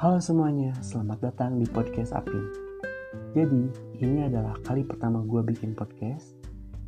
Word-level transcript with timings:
Halo 0.00 0.16
semuanya, 0.16 0.72
selamat 0.80 1.28
datang 1.28 1.60
di 1.60 1.68
podcast 1.68 2.16
Apin. 2.16 2.40
Jadi, 3.36 3.68
ini 4.00 4.24
adalah 4.24 4.56
kali 4.64 4.80
pertama 4.80 5.20
gue 5.20 5.44
bikin 5.44 5.76
podcast 5.76 6.40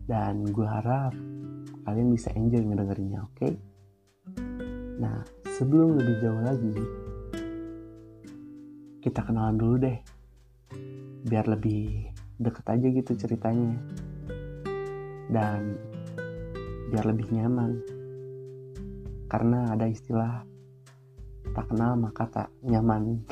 dan 0.08 0.48
gue 0.48 0.64
harap 0.64 1.12
kalian 1.84 2.08
bisa 2.08 2.32
enjoy 2.32 2.64
ngedengerinnya, 2.64 3.20
oke? 3.20 3.36
Okay? 3.36 3.52
Nah, 4.96 5.20
sebelum 5.44 6.00
lebih 6.00 6.24
jauh 6.24 6.40
lagi, 6.40 6.72
kita 9.04 9.20
kenalan 9.28 9.60
dulu 9.60 9.76
deh. 9.76 9.98
Biar 11.28 11.44
lebih 11.52 12.08
deket 12.40 12.64
aja 12.64 12.86
gitu 12.96 13.12
ceritanya. 13.12 13.76
Dan 15.28 15.76
biar 16.88 17.04
lebih 17.04 17.28
nyaman. 17.28 17.76
Karena 19.28 19.68
ada 19.68 19.84
istilah 19.84 20.48
tak 21.52 21.68
kenal 21.72 21.96
maka 21.96 22.24
tak 22.28 22.48
nyaman. 22.64 23.22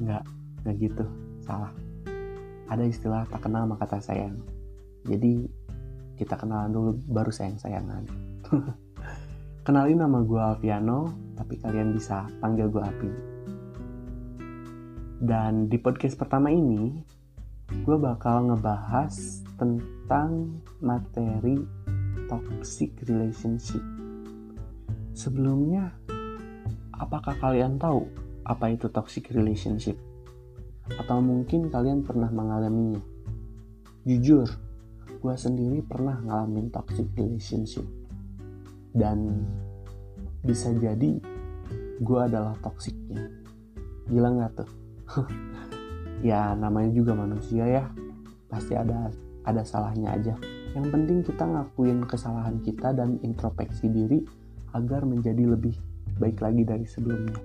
Nggak 0.00 0.24
nggak 0.62 0.76
gitu. 0.80 1.04
Salah. 1.42 1.72
Ada 2.70 2.88
istilah 2.88 3.26
tak 3.28 3.44
kenal 3.44 3.66
maka 3.68 3.84
tak 3.88 4.04
sayang. 4.04 4.38
Jadi 5.04 5.48
kita 6.16 6.38
kenalan 6.38 6.70
dulu 6.70 6.90
baru 7.10 7.34
sayang 7.34 7.58
sayangan 7.58 8.04
kenalin 9.66 9.98
nama 9.98 10.22
gue 10.22 10.38
Alfiano 10.38 11.10
tapi 11.38 11.58
kalian 11.58 11.96
bisa 11.96 12.28
panggil 12.38 12.68
gue 12.68 12.82
Api. 12.82 13.10
Dan 15.22 15.70
di 15.70 15.78
podcast 15.78 16.18
pertama 16.18 16.50
ini 16.50 16.90
gue 17.72 17.96
bakal 17.96 18.50
ngebahas 18.50 19.42
tentang 19.56 20.60
materi 20.82 21.62
toxic 22.26 22.90
relationship. 23.06 23.80
Sebelumnya 25.14 25.94
Apakah 27.02 27.34
kalian 27.42 27.82
tahu 27.82 28.06
apa 28.46 28.70
itu 28.70 28.86
toxic 28.86 29.34
relationship? 29.34 29.98
Atau 30.86 31.18
mungkin 31.18 31.66
kalian 31.66 32.06
pernah 32.06 32.30
mengalaminya? 32.30 33.02
Jujur, 34.06 34.46
gue 35.18 35.34
sendiri 35.34 35.82
pernah 35.82 36.22
ngalamin 36.22 36.70
toxic 36.70 37.10
relationship. 37.18 37.82
Dan 38.94 39.42
bisa 40.46 40.70
jadi 40.78 41.18
gue 41.98 42.20
adalah 42.22 42.54
toksiknya. 42.62 43.18
Gila 44.06 44.38
gak 44.38 44.62
tuh? 44.62 44.70
ya 46.30 46.54
namanya 46.54 46.94
juga 46.94 47.18
manusia 47.18 47.66
ya. 47.66 47.90
Pasti 48.46 48.78
ada 48.78 49.10
ada 49.42 49.66
salahnya 49.66 50.14
aja. 50.14 50.38
Yang 50.78 50.86
penting 50.94 51.18
kita 51.26 51.50
ngakuin 51.50 52.06
kesalahan 52.06 52.62
kita 52.62 52.94
dan 52.94 53.18
introspeksi 53.26 53.90
diri 53.90 54.22
agar 54.70 55.02
menjadi 55.02 55.50
lebih 55.50 55.91
baik 56.18 56.40
lagi 56.40 56.62
dari 56.66 56.86
sebelumnya. 56.88 57.38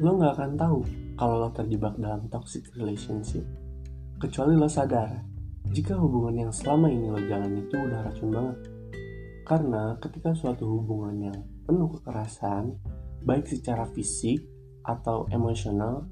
Lo 0.00 0.16
gak 0.16 0.32
akan 0.40 0.52
tahu 0.56 0.78
kalau 1.20 1.44
lo 1.44 1.48
terjebak 1.52 2.00
dalam 2.00 2.24
toxic 2.32 2.64
relationship, 2.74 3.44
kecuali 4.16 4.56
lo 4.56 4.64
sadar 4.64 5.28
jika 5.70 5.94
hubungan 5.94 6.48
yang 6.48 6.52
selama 6.52 6.88
ini 6.88 7.12
lo 7.12 7.20
jalan 7.20 7.52
itu 7.60 7.76
udah 7.76 8.00
racun 8.08 8.30
banget. 8.32 8.58
Karena 9.44 9.98
ketika 10.00 10.30
suatu 10.32 10.66
hubungan 10.66 11.30
yang 11.30 11.38
penuh 11.66 11.90
kekerasan, 12.00 12.74
baik 13.22 13.46
secara 13.46 13.84
fisik 13.92 14.40
atau 14.86 15.28
emosional, 15.30 16.08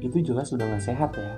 itu 0.00 0.22
jelas 0.24 0.50
sudah 0.50 0.66
gak 0.66 0.84
sehat 0.86 1.10
ya. 1.14 1.34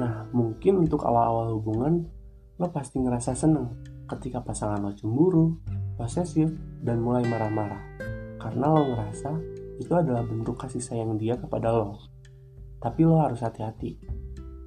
Nah, 0.00 0.24
mungkin 0.32 0.80
untuk 0.80 1.04
awal-awal 1.04 1.60
hubungan, 1.60 2.08
lo 2.56 2.66
pasti 2.72 2.98
ngerasa 3.04 3.36
seneng 3.36 3.68
ketika 4.08 4.40
pasangan 4.40 4.80
lo 4.80 4.92
cemburu, 4.96 5.60
posesif, 6.00 6.48
dan 6.80 7.04
mulai 7.04 7.28
marah-marah. 7.28 8.00
Karena 8.40 8.72
lo 8.72 8.88
ngerasa 8.88 9.36
itu 9.76 9.92
adalah 9.92 10.24
bentuk 10.24 10.56
kasih 10.56 10.80
sayang 10.80 11.20
dia 11.20 11.36
kepada 11.36 11.68
lo. 11.76 12.00
Tapi 12.80 13.04
lo 13.04 13.20
harus 13.20 13.44
hati-hati. 13.44 14.00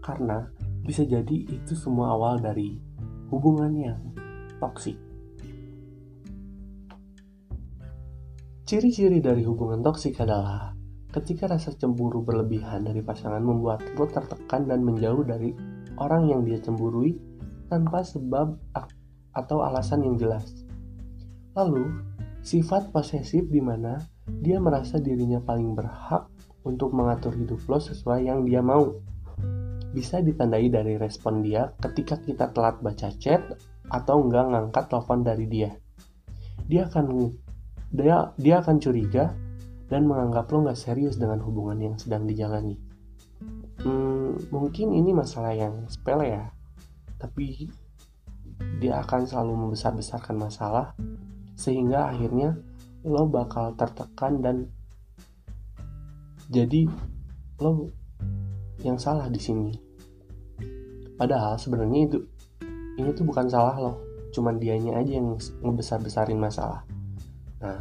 Karena 0.06 0.46
bisa 0.86 1.02
jadi 1.02 1.34
itu 1.50 1.74
semua 1.74 2.14
awal 2.14 2.38
dari 2.38 2.78
hubungan 3.34 3.74
yang 3.74 4.02
toksik. 4.62 5.02
Ciri-ciri 8.70 9.18
dari 9.18 9.42
hubungan 9.42 9.82
toksik 9.82 10.22
adalah 10.22 10.78
ketika 11.14 11.50
rasa 11.50 11.74
cemburu 11.74 12.22
berlebihan 12.22 12.86
dari 12.86 13.02
pasangan 13.02 13.42
membuat 13.42 13.86
lo 13.98 14.06
tertekan 14.10 14.70
dan 14.70 14.82
menjauh 14.82 15.26
dari 15.26 15.54
orang 15.98 16.30
yang 16.30 16.42
dia 16.46 16.58
cemburui 16.62 17.18
tanpa 17.70 18.02
sebab 18.02 18.58
atau 19.34 19.66
alasan 19.66 20.06
yang 20.06 20.16
jelas. 20.18 20.63
Lalu, 21.54 21.86
sifat 22.42 22.90
posesif 22.90 23.46
di 23.46 23.62
mana 23.62 24.02
dia 24.42 24.58
merasa 24.58 24.98
dirinya 24.98 25.38
paling 25.38 25.78
berhak 25.78 26.26
untuk 26.66 26.96
mengatur 26.96 27.36
hidup 27.38 27.62
lo 27.70 27.78
sesuai 27.78 28.26
yang 28.26 28.42
dia 28.48 28.64
mau. 28.66 28.90
Bisa 29.94 30.18
ditandai 30.26 30.74
dari 30.74 30.98
respon 30.98 31.46
dia 31.46 31.70
ketika 31.78 32.18
kita 32.18 32.50
telat 32.50 32.82
baca 32.82 33.14
chat 33.22 33.46
atau 33.94 34.26
enggak 34.26 34.50
ngangkat 34.50 34.86
telepon 34.90 35.22
dari 35.22 35.46
dia. 35.46 35.70
Dia 36.66 36.90
akan 36.90 37.06
dia, 37.94 38.34
dia 38.42 38.56
akan 38.58 38.82
curiga 38.82 39.38
dan 39.94 40.10
menganggap 40.10 40.50
lo 40.50 40.66
nggak 40.66 40.80
serius 40.80 41.22
dengan 41.22 41.38
hubungan 41.46 41.78
yang 41.78 41.96
sedang 42.02 42.26
dijalani. 42.26 42.82
Hmm, 43.86 44.40
mungkin 44.50 44.96
ini 44.96 45.14
masalah 45.14 45.54
yang 45.54 45.86
sepele 45.86 46.34
ya, 46.34 46.46
tapi 47.22 47.70
dia 48.82 49.04
akan 49.04 49.28
selalu 49.30 49.54
membesar-besarkan 49.68 50.40
masalah 50.40 50.98
sehingga 51.64 52.12
akhirnya 52.12 52.60
lo 53.08 53.24
bakal 53.32 53.72
tertekan 53.80 54.44
dan 54.44 54.68
jadi 56.52 56.92
lo 57.64 57.88
yang 58.84 59.00
salah 59.00 59.32
di 59.32 59.40
sini. 59.40 59.72
Padahal 61.16 61.56
sebenarnya 61.56 62.12
itu 62.12 62.20
ini 63.00 63.16
tuh 63.16 63.24
bukan 63.24 63.48
salah 63.48 63.80
lo, 63.80 63.94
cuman 64.36 64.60
dianya 64.60 65.00
aja 65.00 65.16
yang 65.16 65.40
ngebesar-besarin 65.40 66.36
masalah. 66.36 66.84
Nah, 67.64 67.80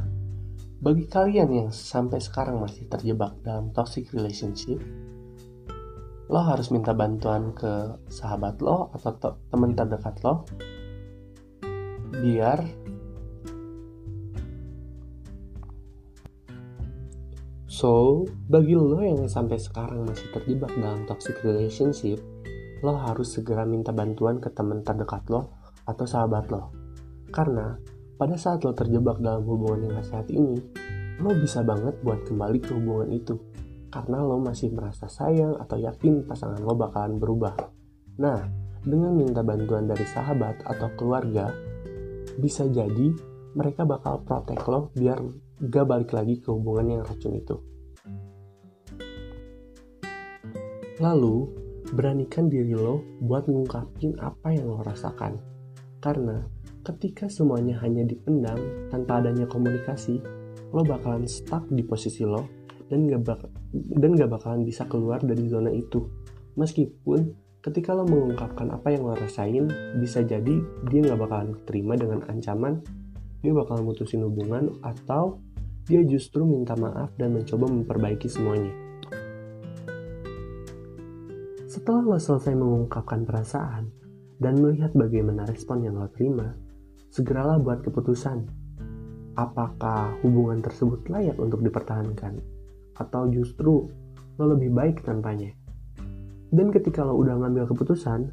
bagi 0.79 1.11
kalian 1.11 1.51
yang 1.51 1.69
sampai 1.75 2.23
sekarang 2.23 2.63
masih 2.63 2.87
terjebak 2.87 3.35
dalam 3.43 3.75
toxic 3.75 4.15
relationship, 4.15 4.79
lo 6.31 6.41
harus 6.47 6.71
minta 6.71 6.95
bantuan 6.95 7.51
ke 7.51 7.99
sahabat 8.07 8.63
lo 8.63 8.95
atau 8.95 9.37
teman 9.51 9.75
terdekat 9.75 10.23
lo 10.23 10.47
biar 12.13 12.82
So, 17.73 18.29
bagi 18.53 18.77
lo 18.77 19.01
yang 19.01 19.25
sampai 19.33 19.57
sekarang 19.57 20.05
masih 20.05 20.29
terjebak 20.29 20.77
dalam 20.77 21.09
toxic 21.09 21.41
relationship, 21.41 22.21
lo 22.85 23.01
harus 23.01 23.33
segera 23.33 23.65
minta 23.65 23.97
bantuan 23.97 24.37
ke 24.45 24.53
teman 24.53 24.85
terdekat 24.85 25.25
lo 25.33 25.57
atau 25.89 26.05
sahabat 26.05 26.53
lo. 26.53 26.69
Karena 27.33 27.73
pada 28.21 28.37
saat 28.37 28.61
lo 28.61 28.77
terjebak 28.77 29.25
dalam 29.25 29.49
hubungan 29.49 29.89
yang 29.89 29.97
gak 29.97 30.05
sehat 30.05 30.29
ini, 30.29 30.61
lo 31.17 31.33
bisa 31.33 31.65
banget 31.65 31.97
buat 32.05 32.21
kembali 32.29 32.61
ke 32.61 32.77
hubungan 32.77 33.09
itu. 33.09 33.41
Karena 33.89 34.21
lo 34.21 34.37
masih 34.37 34.69
merasa 34.77 35.09
sayang 35.09 35.57
atau 35.57 35.81
yakin 35.81 36.29
pasangan 36.29 36.61
lo 36.61 36.77
bakalan 36.77 37.17
berubah. 37.17 37.57
Nah, 38.21 38.53
dengan 38.85 39.17
minta 39.17 39.41
bantuan 39.41 39.89
dari 39.89 40.05
sahabat 40.05 40.61
atau 40.69 40.93
keluarga, 41.01 41.49
bisa 42.37 42.69
jadi 42.69 43.17
mereka 43.57 43.89
bakal 43.89 44.21
protek 44.29 44.61
lo 44.69 44.93
biar 44.93 45.25
gak 45.63 45.87
balik 45.87 46.11
lagi 46.11 46.43
ke 46.43 46.51
hubungan 46.51 46.99
yang 46.99 47.03
racun 47.07 47.39
itu. 47.39 47.57
Lalu, 50.99 51.47
beranikan 51.95 52.51
diri 52.51 52.75
lo 52.75 52.99
buat 53.23 53.47
ngungkapin 53.47 54.19
apa 54.19 54.51
yang 54.51 54.75
lo 54.75 54.83
rasakan. 54.83 55.39
Karena 56.03 56.43
ketika 56.83 57.31
semuanya 57.31 57.79
hanya 57.79 58.03
dipendam 58.03 58.59
tanpa 58.91 59.23
adanya 59.23 59.47
komunikasi, 59.47 60.19
lo 60.75 60.83
bakalan 60.83 61.31
stuck 61.31 61.63
di 61.71 61.87
posisi 61.87 62.27
lo 62.27 62.43
dan 62.91 63.07
gak, 63.07 63.23
bak 63.23 63.41
dan 63.73 64.19
gak 64.19 64.31
bakalan 64.35 64.67
bisa 64.67 64.83
keluar 64.91 65.23
dari 65.23 65.47
zona 65.47 65.71
itu. 65.71 66.03
Meskipun 66.59 67.39
ketika 67.63 67.95
lo 67.95 68.03
mengungkapkan 68.03 68.67
apa 68.75 68.91
yang 68.91 69.07
lo 69.07 69.15
rasain, 69.15 69.71
bisa 70.03 70.27
jadi 70.27 70.59
dia 70.91 71.01
gak 71.07 71.23
bakalan 71.23 71.55
terima 71.71 71.95
dengan 71.95 72.27
ancaman 72.27 72.83
dia 73.43 73.51
bakal 73.51 73.83
mutusin 73.83 74.23
hubungan 74.23 74.71
atau 74.87 75.43
dia 75.83 75.99
justru 76.07 76.47
minta 76.47 76.79
maaf 76.79 77.11
dan 77.19 77.35
mencoba 77.35 77.67
memperbaiki 77.67 78.31
semuanya. 78.31 78.71
Setelah 81.67 82.03
lo 82.07 82.19
selesai 82.21 82.55
mengungkapkan 82.55 83.27
perasaan 83.27 83.91
dan 84.39 84.63
melihat 84.63 84.95
bagaimana 84.95 85.43
respon 85.49 85.83
yang 85.83 85.99
lo 85.99 86.07
terima, 86.15 86.55
segeralah 87.11 87.59
buat 87.59 87.83
keputusan. 87.83 88.47
Apakah 89.35 90.21
hubungan 90.23 90.61
tersebut 90.63 91.09
layak 91.09 91.41
untuk 91.41 91.65
dipertahankan? 91.65 92.39
Atau 92.95 93.33
justru 93.33 93.89
lo 94.39 94.45
lebih 94.45 94.71
baik 94.71 95.03
tanpanya? 95.03 95.51
Dan 96.53 96.69
ketika 96.71 97.03
lo 97.03 97.17
udah 97.19 97.41
ngambil 97.41 97.65
keputusan, 97.73 98.31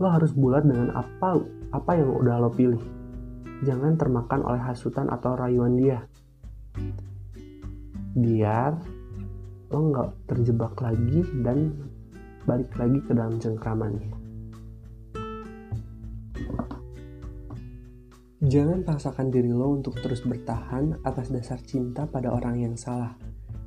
lo 0.00 0.08
harus 0.08 0.32
bulat 0.32 0.64
dengan 0.64 0.96
apa 0.96 1.38
apa 1.70 1.92
yang 1.94 2.10
udah 2.10 2.42
lo 2.42 2.50
pilih. 2.50 2.80
Jangan 3.62 4.00
termakan 4.00 4.42
oleh 4.48 4.62
hasutan 4.64 5.12
atau 5.12 5.36
rayuan 5.36 5.76
dia 5.76 6.08
biar 8.18 8.72
lo 9.68 9.78
nggak 9.92 10.10
terjebak 10.26 10.74
lagi 10.80 11.22
dan 11.44 11.76
balik 12.48 12.72
lagi 12.80 12.98
ke 13.04 13.12
dalam 13.12 13.36
cengkramannya. 13.36 14.18
Jangan 18.38 18.86
paksakan 18.86 19.34
diri 19.34 19.50
lo 19.50 19.74
untuk 19.74 19.98
terus 19.98 20.22
bertahan 20.22 21.02
atas 21.02 21.28
dasar 21.28 21.58
cinta 21.58 22.06
pada 22.06 22.30
orang 22.30 22.62
yang 22.62 22.74
salah. 22.78 23.18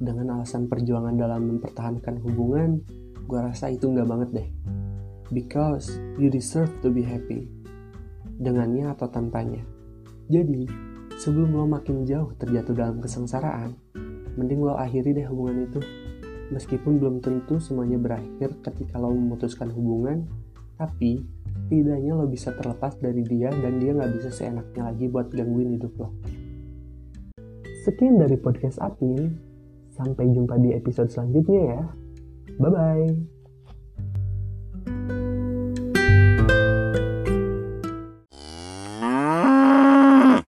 Dengan 0.01 0.39
alasan 0.39 0.65
perjuangan 0.71 1.13
dalam 1.13 1.43
mempertahankan 1.45 2.23
hubungan, 2.23 2.81
gue 3.27 3.39
rasa 3.39 3.69
itu 3.69 3.91
nggak 3.91 4.07
banget 4.07 4.29
deh. 4.31 4.49
Because 5.29 5.91
you 6.17 6.31
deserve 6.31 6.71
to 6.81 6.89
be 6.89 7.03
happy. 7.03 7.51
Dengannya 8.41 8.89
atau 8.95 9.11
tanpanya. 9.11 9.61
Jadi, 10.31 10.65
sebelum 11.19 11.51
lo 11.51 11.67
makin 11.67 12.07
jauh 12.07 12.31
terjatuh 12.39 12.73
dalam 12.73 13.03
kesengsaraan, 13.03 13.75
mending 14.35 14.61
lo 14.63 14.75
akhiri 14.77 15.15
deh 15.15 15.27
hubungan 15.27 15.67
itu. 15.67 15.79
Meskipun 16.51 16.99
belum 16.99 17.23
tentu 17.23 17.63
semuanya 17.63 17.95
berakhir 17.95 18.59
ketika 18.59 18.99
lo 18.99 19.15
memutuskan 19.15 19.71
hubungan, 19.71 20.27
tapi 20.75 21.23
setidaknya 21.71 22.11
lo 22.11 22.27
bisa 22.27 22.51
terlepas 22.51 22.99
dari 22.99 23.23
dia 23.23 23.47
dan 23.47 23.79
dia 23.79 23.95
nggak 23.95 24.11
bisa 24.19 24.29
seenaknya 24.35 24.91
lagi 24.91 25.07
buat 25.07 25.31
gangguin 25.31 25.79
hidup 25.79 25.93
lo. 25.95 26.11
Sekian 27.87 28.19
dari 28.19 28.35
podcast 28.35 28.77
Apin, 28.83 29.31
sampai 29.95 30.29
jumpa 30.29 30.59
di 30.59 30.75
episode 30.75 31.09
selanjutnya 31.09 31.61
ya. 31.77 31.81
Bye-bye. 32.59 33.30